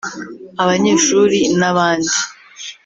[0.61, 2.15] abanyeshuri n'abandi